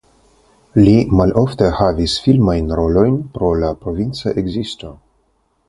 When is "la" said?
3.65-3.73